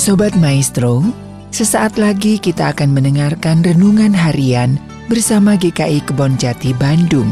Sobat 0.00 0.32
Maestro, 0.40 1.04
sesaat 1.52 2.00
lagi 2.00 2.40
kita 2.40 2.72
akan 2.72 2.96
mendengarkan 2.96 3.60
renungan 3.60 4.16
harian 4.16 4.80
bersama 5.12 5.60
GKI 5.60 6.00
Kebon 6.08 6.40
Jati 6.40 6.72
Bandung. 6.72 7.28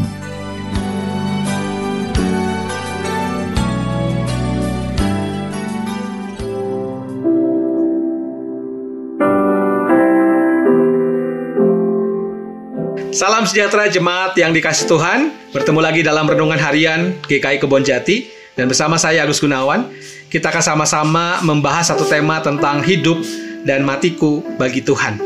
Salam 13.16 13.48
sejahtera 13.48 13.88
jemaat 13.88 14.37
yang 14.37 14.53
dikasih 14.53 14.92
Tuhan. 14.92 15.32
Bertemu 15.56 15.80
lagi 15.80 16.05
dalam 16.05 16.28
renungan 16.28 16.60
harian 16.60 17.16
GKI 17.32 17.64
Kebon 17.64 17.80
Jati 17.80 18.38
dan 18.59 18.66
bersama 18.66 18.98
saya 18.98 19.23
Agus 19.23 19.38
Gunawan, 19.38 19.87
kita 20.27 20.51
akan 20.51 20.65
sama-sama 20.75 21.39
membahas 21.47 21.95
satu 21.95 22.03
tema 22.11 22.43
tentang 22.43 22.83
hidup 22.83 23.23
dan 23.62 23.87
matiku 23.87 24.43
bagi 24.59 24.83
Tuhan. 24.83 25.23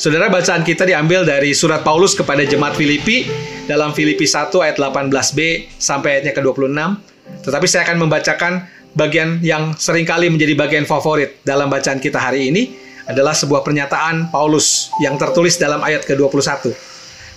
Saudara 0.00 0.32
bacaan 0.32 0.64
kita 0.64 0.88
diambil 0.88 1.28
dari 1.28 1.52
surat 1.52 1.84
Paulus 1.84 2.16
kepada 2.16 2.40
jemaat 2.40 2.72
Filipi 2.72 3.28
dalam 3.68 3.92
Filipi 3.92 4.24
1 4.24 4.48
ayat 4.64 4.80
18b 4.80 5.68
sampai 5.76 6.08
ayatnya 6.24 6.32
ke-26. 6.32 6.72
Tetapi 7.44 7.66
saya 7.68 7.84
akan 7.84 8.08
membacakan 8.08 8.52
bagian 8.96 9.44
yang 9.44 9.76
sering 9.76 10.08
kali 10.08 10.32
menjadi 10.32 10.56
bagian 10.56 10.88
favorit 10.88 11.36
dalam 11.44 11.68
bacaan 11.68 12.00
kita 12.00 12.16
hari 12.16 12.48
ini 12.48 12.72
adalah 13.04 13.36
sebuah 13.36 13.60
pernyataan 13.60 14.32
Paulus 14.32 14.88
yang 15.04 15.20
tertulis 15.20 15.60
dalam 15.60 15.84
ayat 15.84 16.08
ke-21. 16.08 16.72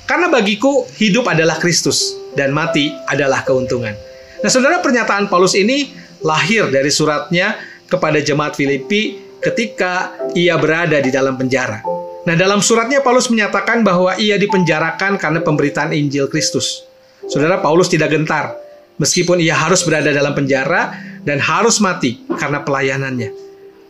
Karena 0.07 0.31
bagiku 0.31 0.87
hidup 0.95 1.27
adalah 1.27 1.59
Kristus 1.59 2.15
dan 2.31 2.55
mati 2.55 2.95
adalah 3.11 3.43
keuntungan. 3.43 4.12
Nah, 4.43 4.51
saudara 4.51 4.83
pernyataan 4.83 5.31
Paulus 5.31 5.55
ini 5.55 5.95
lahir 6.19 6.67
dari 6.67 6.91
suratnya 6.91 7.55
kepada 7.87 8.19
jemaat 8.19 8.59
Filipi 8.59 9.23
ketika 9.39 10.11
ia 10.35 10.59
berada 10.59 10.99
di 10.99 11.07
dalam 11.15 11.39
penjara. 11.39 11.79
Nah, 12.27 12.35
dalam 12.35 12.59
suratnya 12.59 12.99
Paulus 12.99 13.31
menyatakan 13.31 13.87
bahwa 13.87 14.19
ia 14.19 14.35
dipenjarakan 14.35 15.15
karena 15.15 15.39
pemberitaan 15.39 15.95
Injil 15.95 16.27
Kristus. 16.27 16.83
Saudara 17.23 17.63
Paulus 17.63 17.87
tidak 17.87 18.11
gentar 18.11 18.59
meskipun 18.99 19.39
ia 19.39 19.55
harus 19.55 19.79
berada 19.87 20.11
dalam 20.11 20.35
penjara 20.35 20.91
dan 21.23 21.39
harus 21.39 21.79
mati 21.79 22.19
karena 22.35 22.59
pelayanannya. 22.67 23.31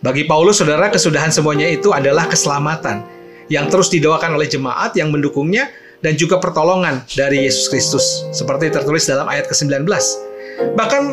Bagi 0.06 0.30
Paulus, 0.30 0.62
saudara, 0.62 0.94
kesudahan 0.94 1.34
semuanya 1.34 1.66
itu 1.66 1.90
adalah 1.96 2.30
keselamatan 2.30 3.02
yang 3.50 3.74
terus 3.74 3.90
didoakan 3.90 4.38
oleh 4.38 4.46
jemaat 4.46 4.94
yang 4.94 5.10
mendukungnya 5.10 5.72
dan 6.04 6.14
juga 6.14 6.38
pertolongan 6.38 7.02
dari 7.16 7.48
Yesus 7.48 7.72
Kristus 7.72 8.06
seperti 8.36 8.70
tertulis 8.70 9.08
dalam 9.08 9.26
ayat 9.26 9.50
ke-19. 9.50 9.88
Bahkan 10.74 11.04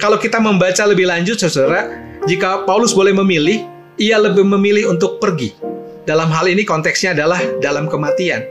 kalau 0.00 0.18
kita 0.20 0.42
membaca 0.42 0.82
lebih 0.84 1.08
lanjut 1.08 1.40
Saudara, 1.40 1.88
jika 2.24 2.64
Paulus 2.68 2.96
boleh 2.96 3.12
memilih, 3.12 3.64
ia 4.00 4.16
lebih 4.18 4.44
memilih 4.44 4.90
untuk 4.92 5.20
pergi. 5.20 5.54
Dalam 6.04 6.28
hal 6.28 6.48
ini 6.52 6.64
konteksnya 6.68 7.16
adalah 7.16 7.40
dalam 7.64 7.88
kematian. 7.88 8.44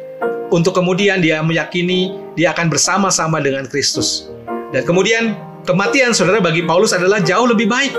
Untuk 0.53 0.77
kemudian 0.77 1.21
dia 1.21 1.41
meyakini 1.41 2.13
dia 2.37 2.53
akan 2.53 2.69
bersama-sama 2.69 3.41
dengan 3.41 3.65
Kristus. 3.65 4.29
Dan 4.73 4.85
kemudian 4.85 5.37
kematian 5.65 6.13
Saudara 6.13 6.41
bagi 6.41 6.65
Paulus 6.65 6.93
adalah 6.93 7.21
jauh 7.21 7.45
lebih 7.45 7.69
baik. 7.69 7.93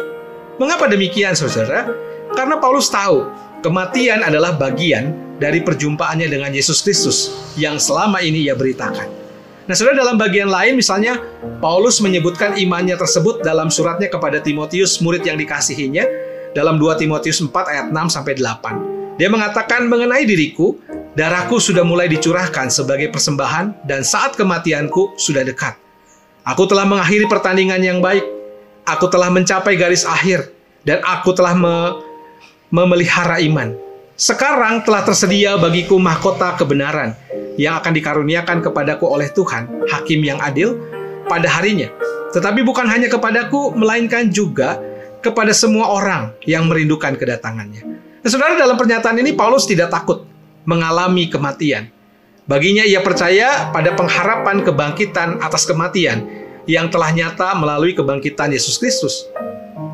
Mengapa 0.58 0.86
demikian 0.86 1.34
Saudara? 1.34 1.86
Karena 2.34 2.58
Paulus 2.58 2.90
tahu 2.90 3.30
kematian 3.62 4.27
adalah 4.27 4.55
bagian 4.55 5.14
dari 5.38 5.62
perjumpaannya 5.62 6.30
dengan 6.30 6.50
Yesus 6.55 6.82
Kristus 6.82 7.30
yang 7.58 7.78
selama 7.78 8.22
ini 8.22 8.46
ia 8.46 8.55
beritakan. 8.55 9.23
Nah, 9.65 9.73
saudara 9.73 10.05
dalam 10.05 10.20
bagian 10.20 10.53
lain 10.53 10.77
misalnya 10.77 11.17
Paulus 11.57 11.97
menyebutkan 12.05 12.53
imannya 12.61 13.01
tersebut 13.01 13.41
dalam 13.41 13.73
suratnya 13.73 14.12
kepada 14.12 14.37
Timotius 14.45 15.01
murid 15.01 15.25
yang 15.25 15.41
dikasihinya 15.41 16.05
dalam 16.53 16.77
2 16.77 17.01
Timotius 17.01 17.41
4 17.41 17.48
ayat 17.73 17.87
6 17.89 17.97
sampai 18.12 18.37
8. 18.37 19.17
Dia 19.17 19.33
mengatakan 19.33 19.89
mengenai 19.89 20.29
diriku, 20.29 20.77
darahku 21.17 21.57
sudah 21.57 21.80
mulai 21.80 22.13
dicurahkan 22.13 22.69
sebagai 22.69 23.08
persembahan 23.08 23.89
dan 23.89 24.05
saat 24.05 24.36
kematianku 24.36 25.17
sudah 25.17 25.41
dekat. 25.41 25.80
Aku 26.45 26.69
telah 26.69 26.85
mengakhiri 26.85 27.24
pertandingan 27.24 27.80
yang 27.80 28.05
baik. 28.05 28.20
Aku 28.85 29.08
telah 29.08 29.33
mencapai 29.33 29.80
garis 29.80 30.05
akhir 30.05 30.53
dan 30.85 31.01
aku 31.01 31.33
telah 31.33 31.57
me 31.57 32.05
memelihara 32.69 33.41
iman. 33.41 33.73
Sekarang 34.13 34.85
telah 34.85 35.08
tersedia 35.08 35.57
bagiku 35.57 35.97
mahkota 35.97 36.53
kebenaran 36.61 37.17
yang 37.61 37.79
akan 37.79 37.92
dikaruniakan 37.95 38.63
kepadaku 38.65 39.07
oleh 39.07 39.31
Tuhan, 39.31 39.87
hakim 39.91 40.20
yang 40.23 40.42
adil, 40.42 40.79
pada 41.27 41.47
harinya. 41.48 41.91
Tetapi 42.35 42.67
bukan 42.67 42.87
hanya 42.91 43.07
kepadaku, 43.07 43.75
melainkan 43.79 44.29
juga 44.29 44.83
kepada 45.23 45.55
semua 45.55 45.89
orang 45.89 46.35
yang 46.45 46.67
merindukan 46.67 47.15
kedatangannya. 47.15 47.87
Nah, 48.20 48.29
saudara, 48.29 48.59
dalam 48.59 48.77
pernyataan 48.77 49.20
ini 49.23 49.33
Paulus 49.33 49.65
tidak 49.65 49.92
takut 49.92 50.27
mengalami 50.65 51.31
kematian. 51.31 51.89
Baginya 52.45 52.85
ia 52.85 53.01
percaya 53.01 53.73
pada 53.73 53.97
pengharapan 53.97 54.61
kebangkitan 54.61 55.41
atas 55.41 55.65
kematian 55.65 56.29
yang 56.69 56.92
telah 56.92 57.09
nyata 57.09 57.57
melalui 57.57 57.97
kebangkitan 57.97 58.53
Yesus 58.53 58.77
Kristus. 58.77 59.25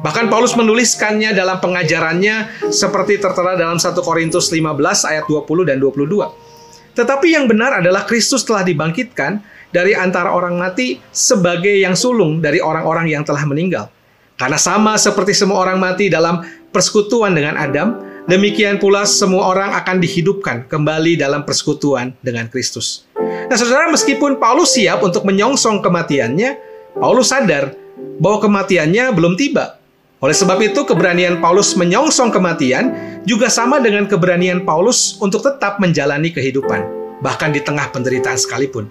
Bahkan 0.01 0.33
Paulus 0.33 0.57
menuliskannya 0.57 1.37
dalam 1.37 1.61
pengajarannya 1.61 2.67
seperti 2.73 3.21
tertera 3.21 3.55
dalam 3.55 3.77
1 3.77 3.93
Korintus 4.01 4.49
15 4.49 4.73
ayat 5.07 5.25
20 5.29 5.69
dan 5.69 5.77
22. 5.77 6.50
Tetapi 6.95 7.33
yang 7.33 7.47
benar 7.47 7.81
adalah 7.81 8.05
Kristus 8.05 8.43
telah 8.43 8.67
dibangkitkan 8.67 9.41
dari 9.71 9.95
antara 9.95 10.35
orang 10.35 10.59
mati 10.59 10.99
sebagai 11.15 11.73
yang 11.79 11.95
sulung 11.95 12.43
dari 12.43 12.59
orang-orang 12.59 13.11
yang 13.11 13.23
telah 13.23 13.43
meninggal. 13.47 13.87
Karena 14.35 14.59
sama 14.59 14.97
seperti 14.97 15.37
semua 15.37 15.63
orang 15.63 15.79
mati 15.79 16.09
dalam 16.09 16.41
persekutuan 16.73 17.37
dengan 17.37 17.61
Adam, 17.61 18.01
demikian 18.25 18.81
pula 18.81 19.05
semua 19.05 19.53
orang 19.53 19.77
akan 19.77 20.01
dihidupkan 20.01 20.65
kembali 20.67 21.21
dalam 21.21 21.45
persekutuan 21.45 22.17
dengan 22.25 22.49
Kristus. 22.49 23.05
Nah, 23.21 23.57
saudara, 23.59 23.91
meskipun 23.91 24.39
Paulus 24.39 24.79
siap 24.79 25.03
untuk 25.03 25.27
menyongsong 25.27 25.83
kematiannya, 25.83 26.57
Paulus 26.97 27.35
sadar 27.35 27.75
bahwa 28.21 28.39
kematiannya 28.41 29.13
belum 29.13 29.35
tiba 29.37 29.80
oleh 30.21 30.37
sebab 30.37 30.61
itu, 30.61 30.85
keberanian 30.85 31.41
Paulus 31.41 31.73
menyongsong 31.81 32.29
kematian 32.29 32.93
juga 33.25 33.49
sama 33.49 33.81
dengan 33.81 34.05
keberanian 34.05 34.69
Paulus 34.69 35.17
untuk 35.17 35.41
tetap 35.41 35.81
menjalani 35.81 36.29
kehidupan, 36.29 36.85
bahkan 37.25 37.49
di 37.49 37.65
tengah 37.65 37.89
penderitaan 37.89 38.37
sekalipun. 38.37 38.85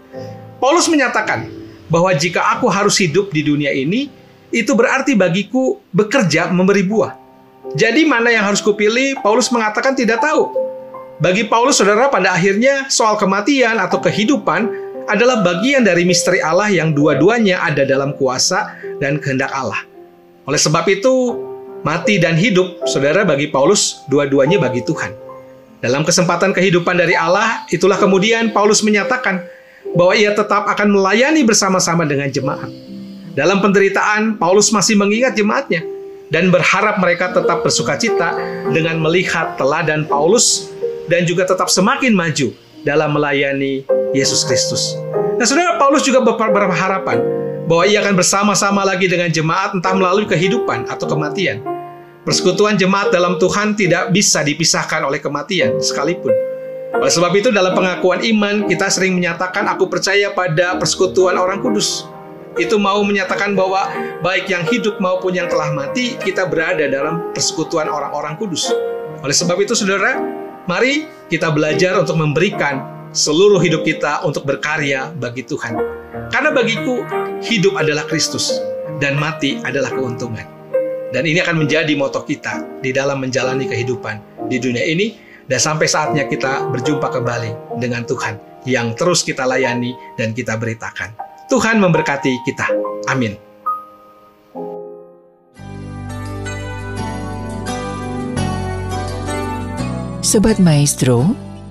Paulus 0.57 0.89
menyatakan 0.89 1.45
bahwa 1.85 2.09
jika 2.17 2.57
aku 2.57 2.65
harus 2.65 2.97
hidup 2.97 3.29
di 3.29 3.45
dunia 3.45 3.69
ini, 3.69 4.09
itu 4.49 4.73
berarti 4.73 5.13
bagiku 5.13 5.77
bekerja 5.93 6.49
memberi 6.49 6.81
buah. 6.81 7.13
Jadi 7.77 8.09
mana 8.09 8.33
yang 8.33 8.49
harus 8.49 8.65
kupilih? 8.65 9.21
Paulus 9.21 9.53
mengatakan 9.53 9.93
tidak 9.93 10.25
tahu. 10.25 10.49
Bagi 11.21 11.45
Paulus, 11.45 11.77
saudara, 11.77 12.09
pada 12.09 12.33
akhirnya 12.33 12.89
soal 12.89 13.13
kematian 13.21 13.77
atau 13.77 14.01
kehidupan 14.01 14.65
adalah 15.05 15.45
bagian 15.45 15.85
dari 15.85 16.09
misteri 16.09 16.41
Allah 16.41 16.73
yang 16.73 16.97
dua-duanya 16.97 17.61
ada 17.61 17.85
dalam 17.85 18.17
kuasa 18.17 18.73
dan 18.97 19.21
kehendak 19.21 19.53
Allah. 19.53 19.88
Oleh 20.49 20.57
sebab 20.57 20.81
itu, 20.89 21.13
mati 21.85 22.17
dan 22.17 22.33
hidup, 22.33 22.81
saudara, 22.89 23.21
bagi 23.21 23.53
Paulus, 23.53 24.01
dua-duanya 24.09 24.57
bagi 24.57 24.81
Tuhan. 24.81 25.13
Dalam 25.77 26.01
kesempatan 26.01 26.57
kehidupan 26.57 26.97
dari 26.97 27.13
Allah, 27.13 27.69
itulah 27.69 28.01
kemudian 28.01 28.49
Paulus 28.49 28.81
menyatakan 28.81 29.45
bahwa 29.93 30.17
ia 30.17 30.33
tetap 30.33 30.65
akan 30.65 30.97
melayani 30.97 31.45
bersama-sama 31.45 32.01
dengan 32.09 32.33
jemaat. 32.33 32.65
Dalam 33.37 33.61
penderitaan, 33.61 34.41
Paulus 34.41 34.73
masih 34.73 34.97
mengingat 34.97 35.37
jemaatnya 35.37 35.85
dan 36.33 36.49
berharap 36.49 36.97
mereka 36.97 37.29
tetap 37.29 37.61
bersukacita 37.61 38.33
cita 38.33 38.73
dengan 38.73 38.97
melihat 38.97 39.53
teladan 39.53 40.09
Paulus 40.09 40.73
dan 41.13 41.29
juga 41.29 41.45
tetap 41.45 41.69
semakin 41.69 42.09
maju 42.17 42.49
dalam 42.81 43.13
melayani 43.13 43.85
Yesus 44.17 44.41
Kristus. 44.49 44.97
Nah, 45.37 45.45
saudara 45.45 45.77
Paulus 45.77 46.01
juga 46.01 46.25
berharapan 46.25 47.21
bahwa 47.69 47.85
ia 47.85 48.01
akan 48.01 48.17
bersama-sama 48.17 48.81
lagi 48.81 49.05
dengan 49.05 49.29
jemaat 49.29 49.77
entah 49.77 49.93
melalui 49.93 50.25
kehidupan 50.25 50.89
atau 50.89 51.05
kematian. 51.05 51.61
Persekutuan 52.25 52.73
jemaat 52.81 53.13
dalam 53.13 53.37
Tuhan 53.37 53.77
tidak 53.77 54.09
bisa 54.09 54.41
dipisahkan 54.41 55.05
oleh 55.05 55.21
kematian 55.21 55.77
sekalipun. 55.77 56.33
Oleh 56.97 57.13
sebab 57.13 57.29
itu 57.37 57.53
dalam 57.53 57.77
pengakuan 57.77 58.25
iman 58.25 58.65
kita 58.65 58.89
sering 58.89 59.13
menyatakan 59.13 59.69
aku 59.69 59.85
percaya 59.85 60.33
pada 60.33 60.81
persekutuan 60.81 61.37
orang 61.37 61.61
kudus. 61.61 62.09
Itu 62.57 62.81
mau 62.81 63.05
menyatakan 63.05 63.53
bahwa 63.53 63.85
baik 64.25 64.49
yang 64.49 64.65
hidup 64.65 64.97
maupun 64.97 65.37
yang 65.37 65.45
telah 65.45 65.69
mati 65.69 66.17
kita 66.17 66.49
berada 66.49 66.89
dalam 66.89 67.29
persekutuan 67.37 67.85
orang-orang 67.85 68.33
kudus. 68.41 68.73
Oleh 69.21 69.35
sebab 69.37 69.61
itu 69.61 69.77
saudara, 69.77 70.17
mari 70.65 71.05
kita 71.29 71.53
belajar 71.53 72.01
untuk 72.01 72.17
memberikan 72.17 72.81
seluruh 73.13 73.61
hidup 73.61 73.85
kita 73.85 74.25
untuk 74.25 74.49
berkarya 74.49 75.13
bagi 75.13 75.45
Tuhan. 75.45 75.98
Karena 76.09 76.49
bagiku 76.49 77.05
hidup 77.45 77.77
adalah 77.77 78.05
Kristus 78.09 78.57
dan 78.97 79.17
mati 79.21 79.61
adalah 79.61 79.93
keuntungan. 79.93 80.45
Dan 81.09 81.25
ini 81.25 81.41
akan 81.41 81.65
menjadi 81.65 81.89
moto 81.97 82.21
kita 82.21 82.81
di 82.81 82.93
dalam 82.93 83.21
menjalani 83.21 83.65
kehidupan 83.65 84.45
di 84.45 84.61
dunia 84.61 84.85
ini 84.85 85.17
dan 85.49 85.57
sampai 85.57 85.89
saatnya 85.89 86.29
kita 86.29 86.69
berjumpa 86.69 87.09
kembali 87.09 87.81
dengan 87.81 88.05
Tuhan 88.05 88.37
yang 88.69 88.93
terus 88.93 89.25
kita 89.25 89.45
layani 89.49 89.97
dan 90.17 90.37
kita 90.37 90.53
beritakan. 90.57 91.13
Tuhan 91.49 91.81
memberkati 91.81 92.33
kita. 92.45 92.69
Amin. 93.09 93.33
Sobat 100.21 100.61
Maestro, 100.61 101.48